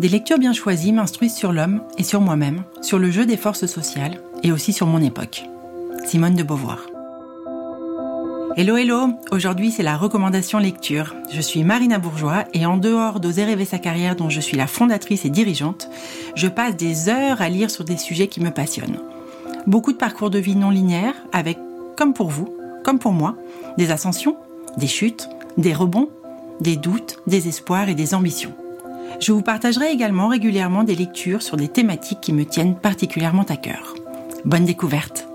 Des 0.00 0.08
lectures 0.08 0.38
bien 0.38 0.54
choisies 0.54 0.94
m'instruisent 0.94 1.34
sur 1.34 1.52
l'homme 1.52 1.82
et 1.98 2.04
sur 2.04 2.22
moi-même, 2.22 2.62
sur 2.80 2.98
le 2.98 3.10
jeu 3.10 3.26
des 3.26 3.36
forces 3.36 3.66
sociales 3.66 4.22
et 4.42 4.50
aussi 4.50 4.72
sur 4.72 4.86
mon 4.86 5.02
époque. 5.02 5.42
Simone 6.06 6.34
de 6.34 6.42
Beauvoir. 6.42 6.86
Hello 8.56 8.78
hello, 8.78 9.10
aujourd'hui 9.30 9.70
c'est 9.70 9.82
la 9.82 9.98
recommandation 9.98 10.58
lecture. 10.58 11.14
Je 11.30 11.42
suis 11.42 11.64
Marina 11.64 11.98
Bourgeois 11.98 12.46
et 12.54 12.64
en 12.64 12.78
dehors 12.78 13.20
d'Oser 13.20 13.44
rêver 13.44 13.66
sa 13.66 13.78
carrière 13.78 14.16
dont 14.16 14.30
je 14.30 14.40
suis 14.40 14.56
la 14.56 14.66
fondatrice 14.66 15.26
et 15.26 15.30
dirigeante, 15.30 15.90
je 16.34 16.48
passe 16.48 16.76
des 16.76 17.10
heures 17.10 17.42
à 17.42 17.50
lire 17.50 17.70
sur 17.70 17.84
des 17.84 17.98
sujets 17.98 18.28
qui 18.28 18.40
me 18.40 18.50
passionnent. 18.50 19.02
Beaucoup 19.66 19.92
de 19.92 19.98
parcours 19.98 20.30
de 20.30 20.38
vie 20.38 20.56
non 20.56 20.70
linéaires 20.70 21.26
avec, 21.30 21.58
comme 21.98 22.14
pour 22.14 22.30
vous, 22.30 22.48
comme 22.84 22.98
pour 22.98 23.12
moi, 23.12 23.36
des 23.76 23.90
ascensions, 23.90 24.36
des 24.78 24.86
chutes, 24.86 25.28
des 25.58 25.74
rebonds, 25.74 26.08
des 26.62 26.76
doutes, 26.76 27.18
des 27.26 27.48
espoirs 27.48 27.90
et 27.90 27.94
des 27.94 28.14
ambitions. 28.14 28.54
Je 29.20 29.32
vous 29.32 29.42
partagerai 29.42 29.92
également 29.92 30.28
régulièrement 30.28 30.82
des 30.82 30.94
lectures 30.94 31.42
sur 31.42 31.58
des 31.58 31.68
thématiques 31.68 32.22
qui 32.22 32.32
me 32.32 32.46
tiennent 32.46 32.74
particulièrement 32.74 33.44
à 33.50 33.56
cœur. 33.56 33.94
Bonne 34.46 34.64
découverte 34.64 35.26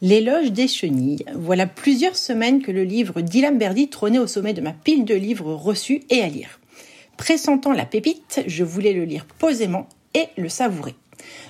L'éloge 0.00 0.52
des 0.52 0.68
chenilles. 0.68 1.24
Voilà 1.34 1.66
plusieurs 1.66 2.14
semaines 2.14 2.62
que 2.62 2.70
le 2.70 2.84
livre 2.84 3.20
d'Ilam 3.20 3.58
Berdi 3.58 3.88
trônait 3.88 4.20
au 4.20 4.28
sommet 4.28 4.54
de 4.54 4.60
ma 4.60 4.72
pile 4.72 5.04
de 5.04 5.14
livres 5.14 5.52
reçus 5.52 6.02
et 6.08 6.22
à 6.22 6.28
lire. 6.28 6.60
Pressentant 7.16 7.72
la 7.72 7.86
pépite, 7.86 8.44
je 8.46 8.62
voulais 8.62 8.92
le 8.92 9.04
lire 9.04 9.24
posément 9.24 9.88
et 10.14 10.26
le 10.36 10.48
savourer. 10.48 10.94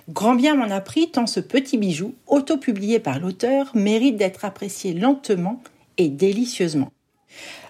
Grand 0.08 0.34
bien 0.34 0.54
m'en 0.54 0.70
a 0.70 0.80
pris 0.80 1.10
tant 1.10 1.26
ce 1.26 1.40
petit 1.40 1.76
bijou, 1.76 2.14
auto-publié 2.26 3.00
par 3.00 3.18
l'auteur, 3.18 3.72
mérite 3.74 4.16
d'être 4.16 4.46
apprécié 4.46 4.94
lentement 4.94 5.60
et 5.98 6.08
délicieusement. 6.08 6.92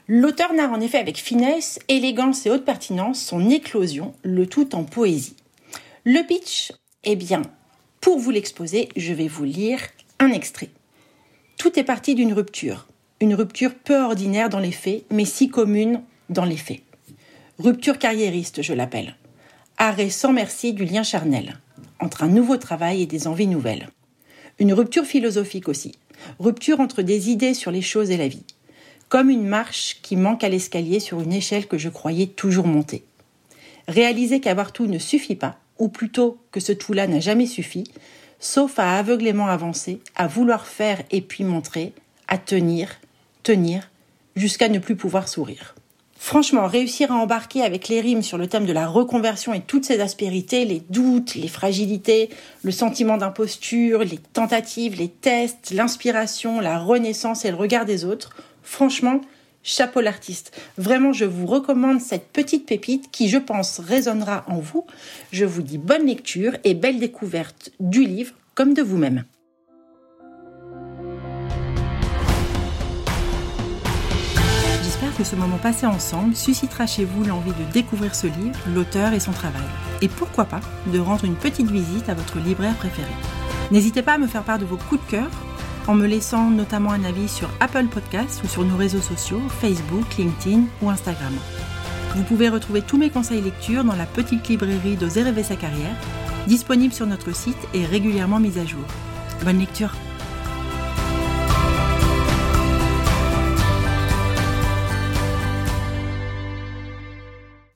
L'auteur 0.08 0.52
narre 0.52 0.72
en 0.72 0.80
effet 0.80 0.98
avec 0.98 1.16
finesse, 1.16 1.80
élégance 1.88 2.46
et 2.46 2.50
haute 2.50 2.64
pertinence 2.64 3.20
son 3.20 3.50
éclosion, 3.50 4.14
le 4.22 4.46
tout 4.46 4.74
en 4.74 4.84
poésie. 4.84 5.36
Le 6.04 6.24
pitch, 6.24 6.72
eh 7.02 7.16
bien, 7.16 7.42
pour 8.00 8.18
vous 8.18 8.30
l'exposer, 8.30 8.88
je 8.96 9.12
vais 9.12 9.26
vous 9.26 9.44
lire 9.44 9.80
un 10.20 10.30
extrait. 10.30 10.70
Tout 11.58 11.78
est 11.78 11.84
parti 11.84 12.14
d'une 12.14 12.32
rupture. 12.32 12.86
Une 13.20 13.34
rupture 13.34 13.74
peu 13.74 14.00
ordinaire 14.00 14.48
dans 14.48 14.60
les 14.60 14.72
faits, 14.72 15.04
mais 15.10 15.24
si 15.24 15.48
commune 15.48 16.02
dans 16.28 16.44
les 16.44 16.56
faits. 16.56 16.82
Rupture 17.58 17.98
carriériste, 17.98 18.62
je 18.62 18.74
l'appelle. 18.74 19.16
Arrêt 19.78 20.10
sans 20.10 20.32
merci 20.32 20.72
du 20.72 20.84
lien 20.84 21.02
charnel, 21.02 21.58
entre 21.98 22.22
un 22.22 22.28
nouveau 22.28 22.58
travail 22.58 23.02
et 23.02 23.06
des 23.06 23.26
envies 23.26 23.46
nouvelles. 23.46 23.88
Une 24.58 24.72
rupture 24.72 25.04
philosophique 25.04 25.68
aussi. 25.68 25.92
Rupture 26.38 26.80
entre 26.80 27.02
des 27.02 27.30
idées 27.30 27.54
sur 27.54 27.70
les 27.70 27.82
choses 27.82 28.10
et 28.10 28.16
la 28.16 28.28
vie. 28.28 28.44
Comme 29.08 29.30
une 29.30 29.46
marche 29.46 29.98
qui 30.02 30.16
manque 30.16 30.44
à 30.44 30.48
l'escalier 30.48 31.00
sur 31.00 31.20
une 31.20 31.32
échelle 31.32 31.66
que 31.66 31.78
je 31.78 31.88
croyais 31.88 32.26
toujours 32.26 32.66
monter. 32.66 33.04
Réaliser 33.88 34.40
qu'avoir 34.40 34.72
tout 34.72 34.86
ne 34.86 34.98
suffit 34.98 35.36
pas, 35.36 35.58
ou 35.78 35.88
plutôt 35.88 36.38
que 36.50 36.60
ce 36.60 36.72
tout-là 36.72 37.06
n'a 37.06 37.20
jamais 37.20 37.46
suffi, 37.46 37.84
sauf 38.40 38.78
à 38.78 38.98
aveuglément 38.98 39.46
avancer, 39.46 40.00
à 40.14 40.26
vouloir 40.26 40.66
faire 40.66 41.02
et 41.10 41.20
puis 41.20 41.44
montrer, 41.44 41.92
à 42.28 42.38
tenir, 42.38 43.00
tenir, 43.42 43.90
jusqu'à 44.34 44.68
ne 44.68 44.78
plus 44.78 44.96
pouvoir 44.96 45.28
sourire. 45.28 45.74
Franchement, 46.18 46.66
réussir 46.66 47.12
à 47.12 47.16
embarquer 47.16 47.62
avec 47.62 47.88
les 47.88 48.00
rimes 48.00 48.22
sur 48.22 48.38
le 48.38 48.48
thème 48.48 48.66
de 48.66 48.72
la 48.72 48.88
reconversion 48.88 49.54
et 49.54 49.60
toutes 49.60 49.84
ses 49.84 50.00
aspérités, 50.00 50.64
les 50.64 50.82
doutes, 50.90 51.34
les 51.34 51.48
fragilités, 51.48 52.30
le 52.62 52.70
sentiment 52.70 53.16
d'imposture, 53.16 54.00
les 54.00 54.18
tentatives, 54.32 54.96
les 54.96 55.08
tests, 55.08 55.70
l'inspiration, 55.70 56.58
la 56.60 56.78
renaissance 56.78 57.44
et 57.44 57.50
le 57.50 57.56
regard 57.56 57.84
des 57.84 58.04
autres, 58.04 58.34
franchement, 58.62 59.20
chapeau 59.62 60.00
l'artiste. 60.00 60.58
Vraiment, 60.78 61.12
je 61.12 61.24
vous 61.24 61.46
recommande 61.46 62.00
cette 62.00 62.28
petite 62.28 62.66
pépite 62.66 63.10
qui, 63.10 63.28
je 63.28 63.38
pense, 63.38 63.78
résonnera 63.78 64.44
en 64.48 64.58
vous. 64.58 64.86
Je 65.32 65.44
vous 65.44 65.62
dis 65.62 65.78
bonne 65.78 66.06
lecture 66.06 66.56
et 66.64 66.74
belle 66.74 66.98
découverte 66.98 67.70
du 67.78 68.04
livre 68.04 68.32
comme 68.54 68.74
de 68.74 68.82
vous-même. 68.82 69.24
Que 75.16 75.24
ce 75.24 75.36
moment 75.36 75.58
passé 75.58 75.86
ensemble 75.86 76.36
suscitera 76.36 76.86
chez 76.86 77.04
vous 77.04 77.24
l'envie 77.24 77.52
de 77.52 77.72
découvrir 77.72 78.14
ce 78.14 78.26
livre, 78.26 78.58
l'auteur 78.74 79.12
et 79.12 79.20
son 79.20 79.32
travail. 79.32 79.62
Et 80.02 80.08
pourquoi 80.08 80.44
pas 80.44 80.60
de 80.92 80.98
rendre 80.98 81.24
une 81.24 81.36
petite 81.36 81.70
visite 81.70 82.08
à 82.08 82.14
votre 82.14 82.38
libraire 82.38 82.74
préféré. 82.74 83.10
N'hésitez 83.70 84.02
pas 84.02 84.14
à 84.14 84.18
me 84.18 84.26
faire 84.26 84.42
part 84.42 84.58
de 84.58 84.64
vos 84.64 84.76
coups 84.76 85.04
de 85.06 85.10
cœur 85.10 85.28
en 85.88 85.94
me 85.94 86.06
laissant 86.06 86.50
notamment 86.50 86.90
un 86.90 87.04
avis 87.04 87.28
sur 87.28 87.48
Apple 87.60 87.86
Podcasts 87.86 88.42
ou 88.44 88.48
sur 88.48 88.64
nos 88.64 88.76
réseaux 88.76 89.00
sociaux, 89.00 89.40
Facebook, 89.60 90.04
LinkedIn 90.18 90.64
ou 90.82 90.90
Instagram. 90.90 91.34
Vous 92.14 92.22
pouvez 92.22 92.48
retrouver 92.48 92.82
tous 92.82 92.98
mes 92.98 93.10
conseils 93.10 93.42
lecture 93.42 93.84
dans 93.84 93.96
la 93.96 94.06
petite 94.06 94.48
librairie 94.48 94.96
d'Oser 94.96 95.22
rêver 95.22 95.42
sa 95.42 95.56
carrière, 95.56 95.96
disponible 96.46 96.94
sur 96.94 97.06
notre 97.06 97.34
site 97.34 97.68
et 97.74 97.84
régulièrement 97.84 98.40
mise 98.40 98.58
à 98.58 98.66
jour. 98.66 98.84
Bonne 99.44 99.58
lecture 99.58 99.92